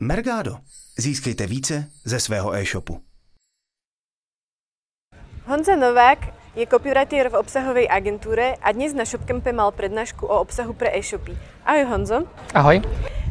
[0.00, 0.58] Mergado.
[0.98, 3.00] Získejte více ze svého e-shopu.
[5.46, 6.18] Honza Novák
[6.56, 11.38] je copywriter v obsahovej agentúre a dnes na Shopcampe mal prednášku o obsahu pre e-shopy.
[11.62, 12.18] Ahoj Honzo.
[12.54, 12.82] Ahoj.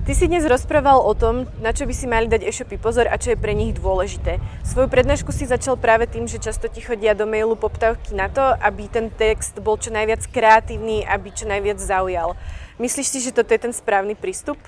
[0.04, 3.20] Ty si dnes rozprával o tom, na čo by si mali dať e-shopy pozor a
[3.20, 4.40] čo je pre nich dôležité.
[4.64, 8.44] Svoju prednášku si začal práve tým, že často ti chodia do mailu poptávky na to,
[8.44, 12.36] aby ten text bol čo najviac kreatívny, aby čo najviac zaujal.
[12.80, 14.60] Myslíš si, že toto je ten správný prístup?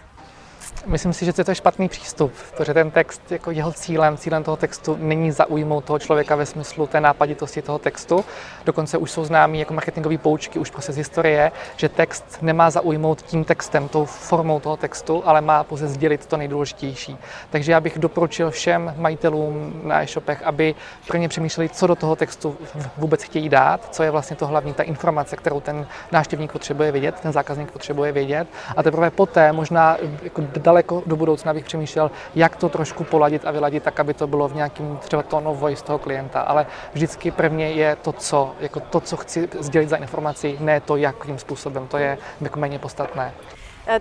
[0.86, 4.58] Myslím si, že to je špatný přístup, protože ten text, jako jeho cílem, cílem toho
[4.58, 8.26] textu není zaujmout toho člověka ve smyslu té nápaditosti toho textu.
[8.66, 13.22] Dokonce už jsou známí jako marketingové poučky už prostě z historie, že text nemá zaujmout
[13.22, 17.18] tím textem, tou formou toho textu, ale má pouze sdělit to nejdůležitější.
[17.50, 20.76] Takže já bych doporučil všem majitelům na e-shopech, aby
[21.08, 22.58] pro ně přemýšleli, co do toho textu
[22.98, 27.20] vůbec chtějí dát, co je vlastně to hlavní, ta informace, kterou ten návštěvník potřebuje vědět,
[27.20, 28.48] ten zákazník potřebuje vědět.
[28.78, 33.52] A teprve poté možná jako daleko do budoucna bych přemýšlel, jak to trošku poladit a
[33.52, 36.42] vyladit tak, aby to bylo v nějakým třeba of voice toho klienta.
[36.42, 40.96] Ale vždycky prvně je to, co, jako to, co chci sdělit za informaci, ne to,
[40.96, 41.88] jakým způsobem.
[41.88, 43.34] To je jako méně podstatné.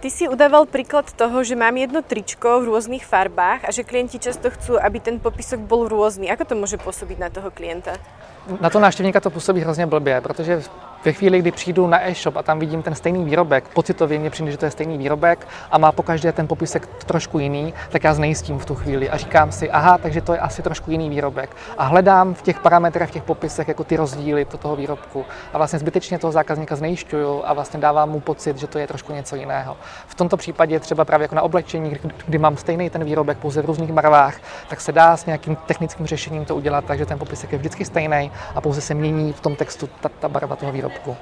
[0.01, 4.17] Ty si udával príklad toho, že mám jedno tričko v rôznych farbách a že klienti
[4.17, 6.33] často chcú, aby ten popisok bol rôzny.
[6.33, 8.01] Ako to môže pôsobiť na toho klienta?
[8.61, 10.63] Na to návštěvníka to působí hrozně blbě, protože
[11.05, 14.51] ve chvíli, kdy přijdu na e-shop a tam vidím ten stejný výrobek, pocitově mě přijde,
[14.51, 18.59] že to je stejný výrobek a má pokaždé ten popisek trošku jiný, tak já znejistím
[18.59, 21.57] v tu chvíli a říkám si, aha, takže to je asi trošku jiný výrobek.
[21.79, 25.25] A hledám v těch parametrech, v těch popisech jako ty rozdíly do toho výrobku.
[25.53, 29.13] A vlastně zbytečně toho zákazníka znejišťuju a vlastně dávám mu pocit, že to je trošku
[29.13, 29.77] něco jiného.
[30.07, 33.65] V tomto případě třeba právě jako na oblečení, kdy mám stejný ten výrobek pouze v
[33.65, 34.37] různých barvách,
[34.69, 38.31] tak se dá s nějakým technickým řešením to udělat, takže ten popisek je vždycky stejný
[38.55, 41.17] a pouze se mění v tom textu ta, ta barva toho výrobku.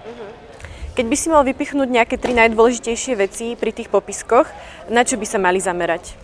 [0.93, 4.45] Keď by si mal vypichnúť nejaké tri najdôležitejšie veci pri tých popiskoch,
[4.93, 6.21] na čo by sa mali zamerať?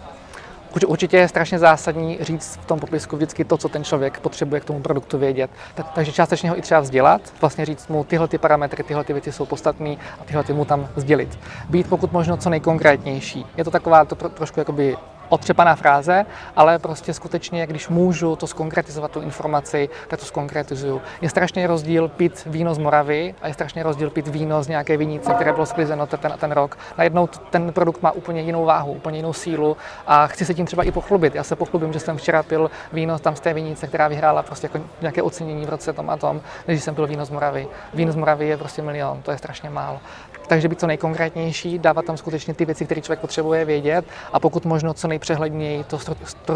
[0.87, 4.65] Určitě je strašně zásadní říct v tom popisku vždycky to, co ten člověk potřebuje k
[4.65, 5.51] tomu produktu vědět.
[5.95, 9.33] Takže částečně ho i třeba vzdělat, vlastně říct mu, tyhle ty parametry, tyhle ty věci
[9.33, 11.39] jsou podstatné a tyhle ty mu tam sdělit.
[11.69, 13.47] Být pokud možno co nejkonkrétnější.
[13.57, 14.97] Je to taková to trošku jakoby
[15.29, 21.03] otřepaná fráze, ale prostě skutečně, když můžu to skonkretizovat tu informaci, tak to skonkretizuju.
[21.21, 24.97] Je strašně rozdíl pít víno z Moravy a je strašně rozdíl pít víno z nějaké
[24.97, 26.79] vinice, které bylo sklizeno ten, ten rok.
[26.99, 30.83] Najednou ten produkt má úplně jinou váhu, úplně jinou sílu a chci se tím třeba
[30.83, 31.35] i pochlubit.
[31.35, 34.67] Já se pochlubím, že jsem včera pil víno tam z té vinice, která vyhrála prostě
[34.73, 37.69] jako nějaké ocenění v roce tom a tom, než jsem pil víno z Moravy.
[37.95, 40.01] Víno z Moravy je prostě milion, to je strašně málo.
[40.47, 44.65] Takže být co nejkonkrétnější, dávat tam skutečně ty věci, které člověk potřebuje vědět a pokud
[44.65, 45.99] možno co nejpřehledněji to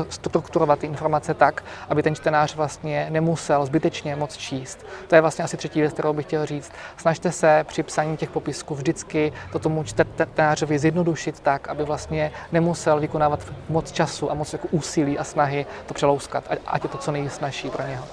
[0.08, 4.86] strukturovat ty informace tak, aby ten čtenář vlastně nemusel zbytečně moc číst.
[5.08, 6.72] To je vlastně asi třetí věc, kterou bych chtěl říct.
[6.96, 13.00] Snažte se při psaní těch popisků vždycky to tomu čtenářovi zjednodušit tak, aby vlastně nemusel
[13.00, 17.12] vykonávat moc času a moc jako úsilí a snahy to přelouskat, ať je to co
[17.12, 18.04] nejsnažší pro něho.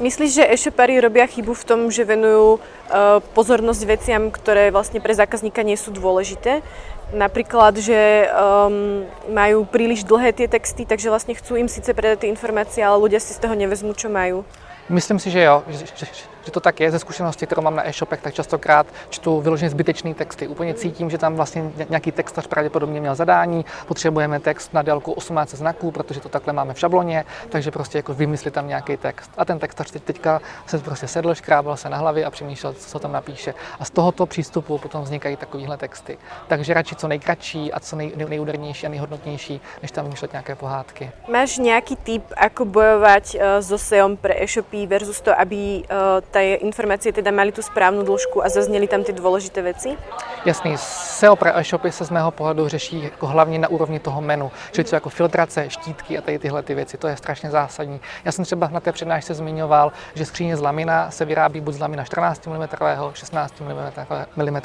[0.00, 5.12] Myslíš, že e-shopári robia chybu v tom, že venujú uh, pozornosť veciam, ktoré vlastne pre
[5.12, 6.64] zákazníka nie sú dôležité?
[7.12, 12.32] Napríklad, že um, majú príliš dlhé tie texty, takže vlastne chcú im síce predať tie
[12.32, 14.40] informácie, ale ľudia si z toho nevezmú, čo majú.
[14.88, 16.06] Myslím si, že jo, že, že,
[16.44, 16.90] že to tak je.
[16.90, 20.48] Ze zkušenosti, kterou mám na e-shopech, tak častokrát čtu vyloženě zbytečný texty.
[20.48, 25.50] Úplně cítím, že tam vlastně nějaký textař pravděpodobně měl zadání, potřebujeme text na délku 18
[25.50, 29.30] znaků, protože to takhle máme v šabloně, takže prostě jako vymyslit tam nějaký text.
[29.38, 32.98] A ten textař teď, teďka se prostě sedl, škrábal se na hlavě a přemýšlel, co
[32.98, 33.54] tam napíše.
[33.80, 36.18] A z tohoto přístupu potom vznikají takovéhle texty.
[36.48, 41.10] Takže radši co nejkratší a co nej, nejúdernější a nejhodnotnější, než tam vymýšlet nějaké pohádky.
[41.32, 43.22] Máš nějaký tip, ako bojovat
[43.60, 45.82] so SEOM pre e-shopy versus to, aby
[46.30, 49.96] tie informácie teda mali tu správnu dĺžku a zazněly tam ty důležité věci?
[50.44, 54.50] Jasný, SEO pro e-shopy se z mého pohledu řeší jako hlavně na úrovni toho menu,
[54.72, 58.00] čili co jako filtrace, štítky a tady tyhle ty věci, to je strašně zásadní.
[58.24, 61.78] Já jsem třeba na té přednášce zmiňoval, že skříně z lamina se vyrábí buď z
[61.78, 62.68] lamina 14 mm,
[63.14, 64.60] 16 mm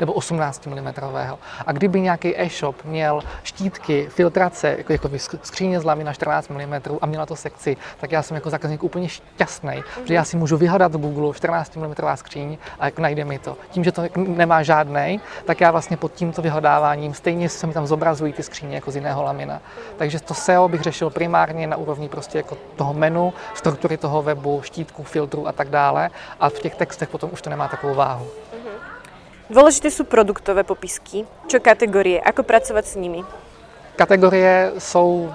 [0.00, 0.92] nebo 18 mm.
[1.66, 5.10] A kdyby nějaký e-shop měl štítky, filtrace, jako, jako
[5.42, 9.08] skříně z lamina 14 mm a měla to sekci, tak já jsem jako zákazník úplně
[9.08, 13.56] šťastný, že já si můžu vyhledat Google 14 mm skříň a jako najde mi to.
[13.70, 17.86] Tím, že to nemá žádný, tak já vlastně pod tímto vyhledáváním stejně se mi tam
[17.86, 19.60] zobrazují ty skříně jako z jiného lamina.
[19.96, 24.62] Takže to SEO bych řešil primárně na úrovni prostě jako toho menu, struktury toho webu,
[24.62, 26.10] štítků, filtrů a tak dále.
[26.40, 28.26] A v těch textech potom už to nemá takovou váhu.
[29.48, 31.24] Dôležité sú produktové popisky.
[31.48, 32.20] Čo kategorie?
[32.20, 33.24] Ako pracovat s nimi?
[33.96, 35.32] Kategorie jsou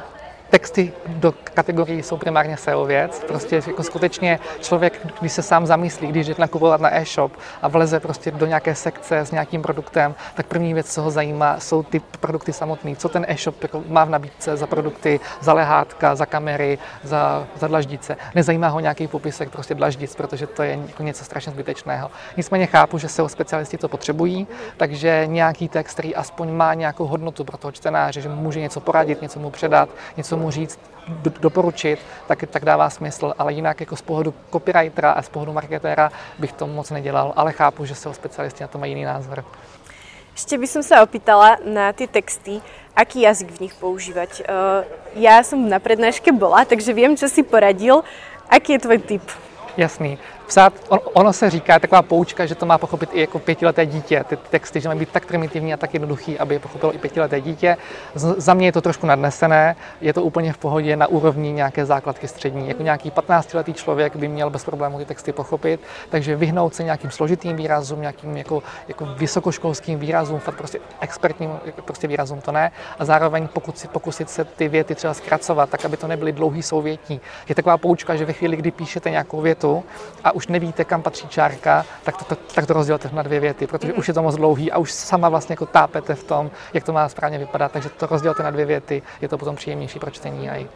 [0.53, 3.23] texty do kategorii jsou primárně věc.
[3.27, 7.99] Prostě jako skutečně člověk, když se sám zamyslí, když jde nakupovat na e-shop a vleze
[7.99, 11.99] prostě do nějaké sekce s nějakým produktem, tak první věc, co ho zajímá, jsou ty
[12.19, 12.95] produkty samotné.
[12.95, 17.67] Co ten e-shop jako má v nabídce za produkty, za lehátka, za kamery, za, za
[17.67, 18.17] dlaždice.
[18.35, 22.11] Nezajímá ho nějaký popisek prostě dlaždic, protože to je jako něco strašně zbytečného.
[22.37, 24.47] Nicméně chápu, že SEO specialisti to potřebují,
[24.77, 28.79] takže nějaký text, který aspoň má nějakou hodnotu pro toho čtenáře, že mu může něco
[28.79, 30.79] poradit, něco mu předat, něco mu říct,
[31.39, 36.11] doporučit, tak, tak dává smysl, ale jinak jako z pohledu copywritera a z pohledu marketéra
[36.39, 39.43] bych to moc nedělal, ale chápu, že SEO specialisti na to mají jiný názor.
[40.33, 42.57] Ešte by som sa opýtala na tie texty,
[42.97, 44.41] aký jazyk v nich používať.
[44.41, 44.81] Uh,
[45.13, 48.01] ja som na prednáške bola, takže viem, čo si poradil.
[48.49, 49.25] Aký je tvoj tip?
[49.77, 50.17] Jasný
[50.47, 54.23] psát, on, ono se říká, taková poučka, že to má pochopit i jako pětileté dítě,
[54.27, 57.41] ty texty, že mají být tak primitivní a tak jednoduchý, aby je pochopilo i pětileté
[57.41, 57.77] dítě.
[58.15, 61.85] Z, za mě je to trošku nadnesené, je to úplně v pohodě na úrovni nějaké
[61.85, 62.67] základky střední.
[62.67, 65.79] Jako nějaký 15-letý člověk by měl bez problémů ty texty pochopit,
[66.09, 72.07] takže vyhnout se nějakým složitým výrazům, nějakým jako, jako vysokoškolským výrazům, fakt prostě expertním prostě
[72.07, 72.71] výrazům to ne.
[72.99, 76.63] A zároveň pokud si, pokusit se ty věty třeba zkracovat, tak aby to nebyly dlouhý
[76.63, 77.21] souvětí.
[77.49, 79.83] Je taková poučka, že ve chvíli, kdy píšete nějakou větu
[80.23, 83.67] a už nevíte, kam patří čárka, tak to, to, tak to rozdělte na dvě věty,
[83.67, 83.99] protože mm.
[83.99, 86.93] už je to moc dlouhý a už sama vlastně jako tápete v tom, jak to
[86.93, 90.49] má správně vypadat, takže to rozdělte na dvě věty, je to potom příjemnější pro čtení
[90.49, 90.67] aj.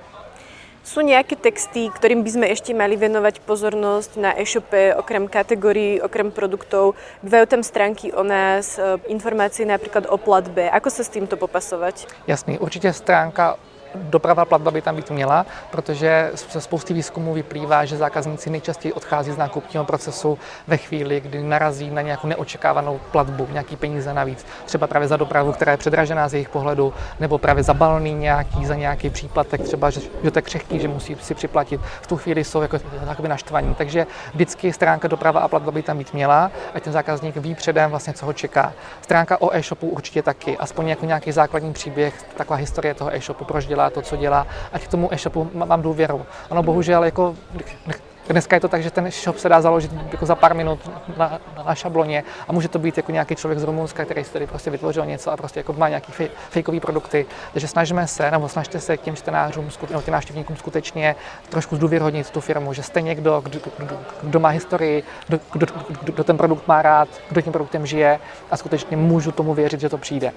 [0.87, 6.31] Sú nejaké texty, ktorým by sme ešte mali venovať pozornosť na e-shope, okrem kategórií, okrem
[6.31, 6.95] produktov?
[7.19, 10.71] Bývajú tam stránky o nás, e, informácie napríklad o platbe.
[10.71, 12.07] Ako sa s týmto popasovať?
[12.23, 13.59] Jasný, určite stránka
[14.01, 19.31] doprava platba by tam být měla, protože ze spousty výzkumů vyplývá, že zákazníci nejčastěji odchází
[19.31, 24.45] z nákupního procesu ve chvíli, kdy narazí na nějakou neočekávanou platbu, nějaký peníze navíc.
[24.65, 28.65] Třeba právě za dopravu, která je předražená z jejich pohledu, nebo právě za balný nějaký,
[28.65, 31.81] za nějaký příplatek, třeba, že, že to je křehký, že musí si připlatit.
[32.01, 33.75] V tu chvíli jsou jako takové naštvaní.
[33.75, 37.89] Takže vždycky stránka doprava a platba by tam být měla, a ten zákazník ví předem
[37.89, 38.73] vlastně, co ho čeká.
[39.01, 43.65] Stránka o e-shopu určitě taky, aspoň jako nějaký základní příběh, taková historie toho e-shopu, proč
[43.65, 46.25] dělá to, co dělá, ať k tomu e-shopu mám důvěru.
[46.49, 47.35] Ano, bohužel jako
[48.29, 51.39] Dneska je to tak, že ten shop se dá založit jako za pár minut na,
[51.65, 54.69] na šabloně a může to být jako nějaký člověk z Rumunska, který si tady prostě
[54.69, 57.25] vytvořil něco a prostě jako má nějaký fej, fejkový produkty.
[57.53, 61.15] Takže snažíme se, nebo snažte se těm čtenářům, nebo těm návštěvníkům skutečně
[61.49, 65.67] trošku zdůvěrhodnit tu firmu, že jste někdo, kdo, kdo, kdo má historii, kdo, kdo,
[66.03, 68.19] kdo ten produkt má rád, kdo tím produktem žije
[68.51, 70.31] a skutečně můžu tomu věřit, že to přijde.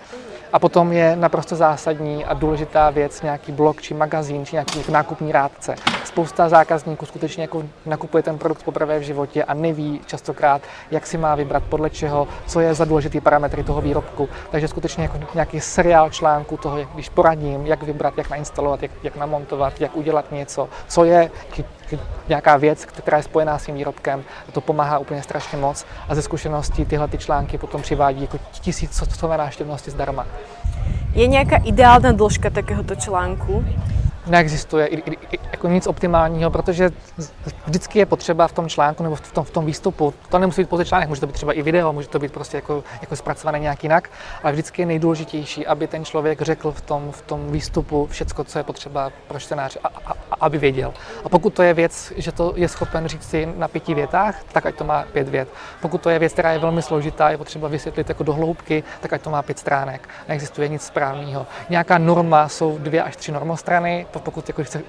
[0.52, 5.32] A potom je naprosto zásadní a důležitá věc nějaký blog či magazín či nějaký nákupní
[5.32, 5.74] rádce.
[6.04, 11.18] Spousta zákazníků skutečně jako nakupuje ten produkt poprvé v životě a neví častokrát, jak si
[11.18, 14.28] má vybrat, podle čeho, co je za důležitý parametry toho výrobku.
[14.50, 18.90] Takže skutečně jako nějaký seriál článků toho, jak, když poradím, jak vybrat, jak nainstalovat, jak,
[19.02, 21.30] jak namontovat, jak udělat něco, co je
[22.28, 24.24] nějaká věc, která je spojená s tím výrobkem.
[24.52, 29.36] To pomáhá úplně strašně moc a ze zkušeností tyhle ty články potom přivádí jako tisícové
[29.36, 30.26] návštěvnosti zdarma.
[31.14, 33.64] Je nějaká ideální dĺžka takéhoto článku?
[34.26, 36.90] Neexistuje i, i, i, jako nic optimálního, protože
[37.66, 40.68] vždycky je potřeba v tom článku nebo v tom, v tom výstupu, to nemusí být
[40.68, 43.58] pouze článek, může to být třeba i video, může to být prostě jako, jako zpracované
[43.58, 44.10] nějak jinak,
[44.42, 48.58] ale vždycky je nejdůležitější, aby ten člověk řekl v tom, v tom výstupu všecko, co
[48.58, 50.94] je potřeba pro čtenáře, a, a, a, aby věděl.
[51.24, 54.66] A pokud to je věc, že to je schopen říct si na pěti větách, tak
[54.66, 55.48] ať to má pět vět.
[55.80, 59.12] Pokud to je věc, která je velmi složitá, je potřeba vysvětlit jako do hloubky, tak
[59.12, 60.08] ať to má pět stránek.
[60.28, 61.46] Neexistuje nic správného.
[61.70, 64.82] Nějaká norma jsou dvě až tři normostrany, pokud jako chce,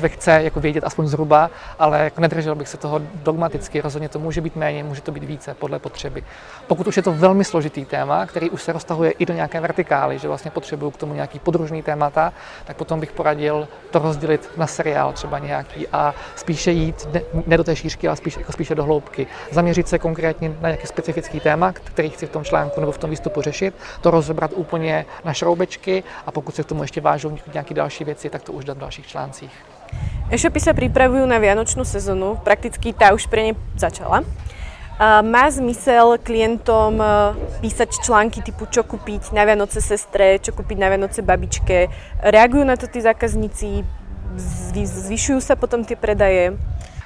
[0.00, 3.80] člověk chce jako vědět aspoň zhruba, ale jako nedržel bych se toho dogmaticky.
[3.80, 6.22] Rozhodně to může být méně, může to být více podle potřeby.
[6.66, 10.18] Pokud už je to velmi složitý téma, který už se roztahuje i do nějaké vertikály,
[10.18, 12.32] že vlastně potřebuju k tomu nějaký podružný témata,
[12.64, 17.56] tak potom bych poradil to rozdělit na seriál třeba nějaký a spíše jít ne, ne
[17.56, 19.26] do té šířky, ale spíš, jako spíše do hloubky.
[19.50, 23.10] Zaměřit se konkrétně na nějaký specifický téma, který chci v tom článku nebo v tom
[23.10, 27.74] výstupu řešit, to rozebrat úplně na šroubečky a pokud se k tomu ještě vážou nějaké
[27.74, 29.52] další věci, tak to už dát v dalších článcích.
[30.30, 34.22] E-shopy sa pripravujú na vianočnú sezónu, prakticky tá už pre ne začala.
[35.00, 37.06] Má zmysel klientom e,
[37.64, 41.88] písať články typu čo kúpiť na Vianoce sestre, čo kúpiť na Vianoce babičke.
[42.20, 43.80] Reagujú na to tí zákazníci?
[44.76, 46.52] Zvyšujú sa potom tie predaje?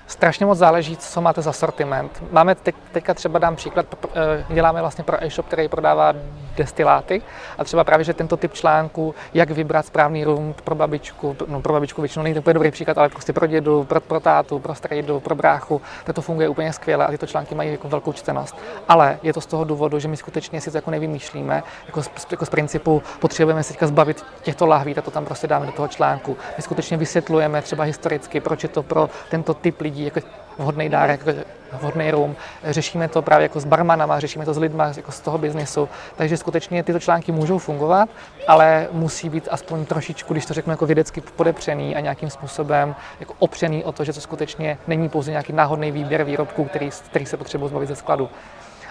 [0.06, 2.22] Strašně moc záleží, co máte za sortiment.
[2.30, 6.12] Máme teď, teďka třeba dám příklad, eh, děláme vlastně pro e-shop, který prodává
[6.56, 7.22] destiláty
[7.58, 11.72] a třeba právě, že tento typ článku, jak vybrat správný rum pro babičku, no pro
[11.72, 15.20] babičku většinou není to dobrý příklad, ale prostě pro dědu, pro, pro tátu, pro strejdu,
[15.20, 18.56] pro bráchu, tak to funguje úplně skvěle a tyto články mají jako velkou čtenost.
[18.88, 22.10] Ale je to z toho důvodu, že my skutečně si to jako nevymýšlíme, jako z,
[22.30, 25.72] jako z principu potřebujeme se teďka zbavit těchto lahví, tak to tam prostě dáme do
[25.72, 26.36] toho článku.
[26.56, 30.20] My skutečně vysvětlujeme třeba historicky, proč je to pro tento typ lidí jako
[30.58, 31.40] vhodný dárek, jako
[31.72, 32.36] vhodný rum.
[32.64, 35.88] Řešíme to právě jako s barmanama, řešíme to s lidma jako z toho biznesu.
[36.16, 38.08] Takže skutečně tyto články můžou fungovat,
[38.48, 43.34] ale musí být aspoň trošičku, když to řeknu jako vědecky podepřený a nějakým způsobem jako
[43.38, 47.36] opřený o to, že to skutečně není pouze nějaký náhodný výběr výrobků, který, který se
[47.36, 48.30] potřebují zbavit ze skladu.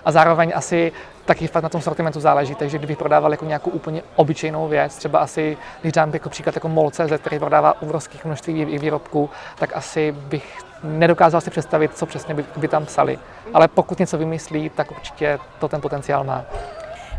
[0.06, 0.92] A zároveň asi
[1.26, 5.20] taky fakt na tom sortimentu záleží, takže kdybych prodával jako nějakou úplně obyčejnou věc, třeba
[5.20, 9.30] asi, když dám jako příklad jako MOL.cz, který prodává obrovských množství výrobků,
[9.60, 13.20] tak asi bych nedokázal si představit, co přesně by, by tam psali.
[13.54, 16.46] Ale pokud něco vymyslí, tak určitě to ten potenciál má.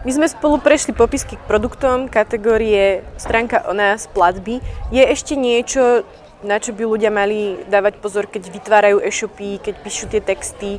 [0.04, 4.60] My sme spolu prešli popisky k produktom, kategórie stránka o nás, platby.
[4.92, 6.04] Je ešte niečo,
[6.44, 10.76] na čo by ľudia mali dávať pozor, keď vytvárajú e-shopy, keď píšu tie texty,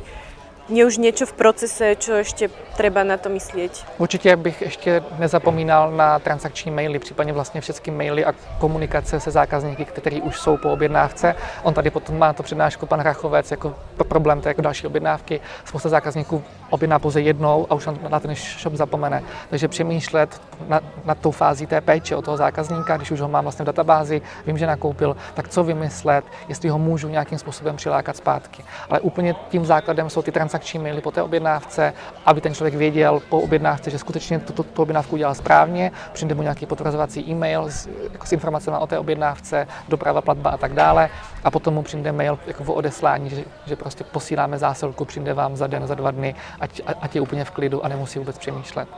[0.68, 3.84] je už něco v procese, co ještě treba na to myslet?
[3.98, 9.84] Určitě bych ještě nezapomínal na transakční maily, případně vlastně všechny maily a komunikace se zákazníky,
[9.84, 11.34] kteří už jsou po objednávce.
[11.62, 13.74] On tady potom má to přednášku pan Hrachovec jako
[14.08, 15.40] problém to jako další objednávky.
[15.64, 19.22] Spousta zákazníků objedná pouze jednou a už na ten shop zapomene.
[19.50, 23.44] Takže přemýšlet nad, nad tou fází té péče o toho zákazníka, když už ho mám
[23.44, 28.16] vlastně v databázi, vím, že nakoupil, tak co vymyslet, jestli ho můžu nějakým způsobem přilákat
[28.16, 28.64] zpátky.
[28.90, 31.92] Ale úplně tím základem jsou ty transakční maily po té objednávce,
[32.24, 36.34] aby ten člověk věděl po objednávce, že skutečně tu, tu, tu objednávku udělal správně, přijde
[36.34, 40.72] mu nějaký potvrzovací e-mail s, jako s informacemi o té objednávce, doprava, platba a tak
[40.72, 41.10] dále.
[41.44, 45.56] A potom mu přijde mail jako o odeslání, že, že prostě posíláme zásilku, přijde vám
[45.56, 48.88] za den, za dva dny, ať, ať je úplně v klidu a nemusí vůbec přemýšlet.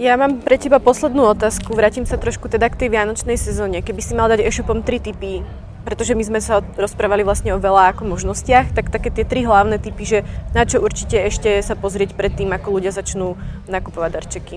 [0.00, 1.76] Ja mám pre teba poslednú otázku.
[1.76, 3.84] Vrátim sa trošku teda k tej vianočnej sezóne.
[3.84, 5.44] Keby si mal dať e-shopom tri typy,
[5.84, 9.78] pretože my sme sa rozprávali vlastne o veľa ako možnostiach, tak také tie tri hlavné
[9.78, 10.18] typy, že
[10.54, 13.36] na čo určite ešte sa pozrieť pred tým, ako ľudia začnú
[13.68, 14.56] nakupovať darčeky.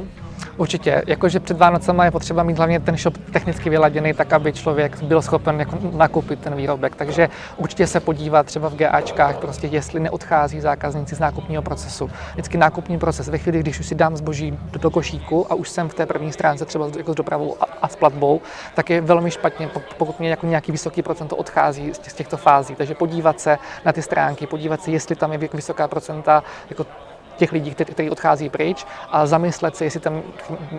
[0.57, 5.03] Určitě, jakože před Vánocema je potřeba mít hlavně ten shop technicky vyladěný tak, aby člověk
[5.03, 6.95] byl schopen jako nakoupit ten výrobek.
[6.95, 12.09] Takže určitě se podívat třeba v GAčkách, prostě jestli neodchází zákazníci z nákupního procesu.
[12.33, 15.69] Vždycky nákupní proces, ve chvíli, když už si dám zboží do, do košíku a už
[15.69, 18.41] jsem v té první stránce třeba jako s dopravou a, a s platbou,
[18.75, 22.75] tak je velmi špatně, pokud mě jako nějaký vysoký procento odchází z těchto fází.
[22.75, 26.85] Takže podívat se na ty stránky, podívat se, jestli tam je vysoká procenta jako
[27.37, 30.21] těch lidí, kteří odchází pryč a zamyslet se, jestli tam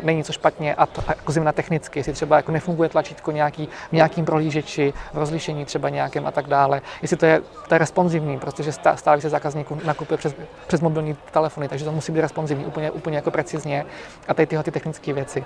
[0.03, 3.93] není něco špatně a to, jako zimna technicky, jestli třeba jako nefunguje tlačítko nějaký, v
[3.93, 8.39] nějakým prohlížeči, v rozlišení třeba nějakém a tak dále, jestli to je, to je responsivní,
[8.39, 10.35] protože stále se zákazníků nakupuje přes,
[10.67, 13.85] přes mobilní telefony, takže to musí být responsivní úplně, úplně jako precizně
[14.29, 15.45] a tady tyhle ty technické věci.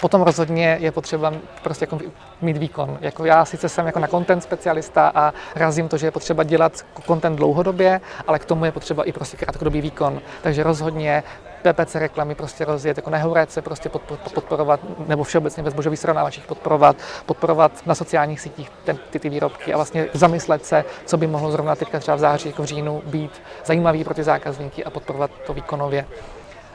[0.00, 1.98] Potom rozhodně je potřeba prostě jako
[2.42, 2.98] mít výkon.
[3.00, 6.72] Jako já sice jsem jako na content specialista a razím to, že je potřeba dělat
[7.06, 10.20] content dlouhodobě, ale k tomu je potřeba i prostě krátkodobý výkon.
[10.42, 11.22] Takže rozhodně
[11.62, 13.88] PPC reklamy prostě rozjet, jako nehorece prostě
[14.34, 19.72] podporovat, nebo všeobecně ve zbožových srovnávačích podporovat, podporovat na sociálních sítích ten, ty, ty výrobky
[19.72, 23.02] a vlastně zamyslet se, co by mohlo zrovna teďka třeba v září, jako v říjnu
[23.06, 26.06] být zajímavý pro ty zákazníky a podporovat to výkonově.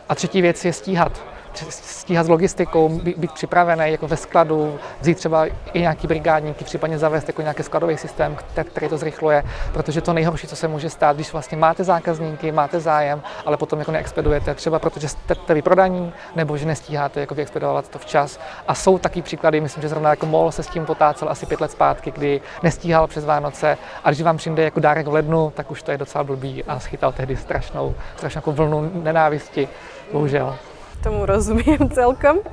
[0.10, 1.22] A třetí věc je stíhat
[1.70, 7.28] stíhat s logistikou, být připravený jako ve skladu, vzít třeba i nějaký brigádníky, případně zavést
[7.28, 9.44] jako nějaký skladový systém, který to zrychluje,
[9.74, 13.80] protože to nejhorší, co se může stát, když vlastně máte zákazníky, máte zájem, ale potom
[13.80, 18.40] jako neexpedujete, třeba protože jste vyprodaní, nebo že nestíháte jako vyexpedovat to včas.
[18.68, 21.62] A jsou taky příklady, myslím, že zrovna jako MOL se s tím potácel asi pět
[21.62, 25.72] let zpátky, kdy nestíhal přes Vánoce a když vám přijde jako dárek v lednu, tak
[25.72, 29.68] už to je docela blbý a schytal tehdy strašnou, strašnou jako vlnu nenávisti,
[30.12, 30.58] bohužel
[31.02, 32.46] tomu rozumiem celkom.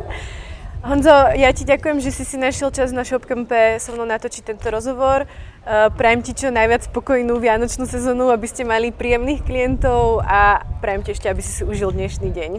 [0.79, 4.73] Honzo, ja ti ďakujem, že si si našiel čas na ShopCampe so mnou natočiť tento
[4.73, 5.27] rozhovor.
[5.69, 11.05] Eh, prajem ti čo najviac spokojnú vianočnú sezónu, aby ste mali príjemných klientov a prajem
[11.05, 12.51] ti ešte, aby si si užil dnešný deň.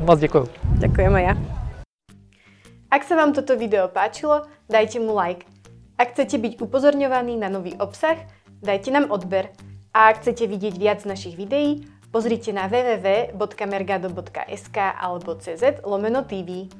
[0.00, 0.48] Moc ďakujem.
[0.80, 1.34] Ďakujem aj ja.
[2.88, 5.44] Ak sa vám toto video páčilo, dajte mu like.
[6.00, 8.16] Ak chcete byť upozorňovaní na nový obsah,
[8.64, 9.52] dajte nám odber.
[9.92, 16.72] A ak chcete vidieť viac našich videí, Pozrite na www.mergado.sk alebo cz lomeno TV.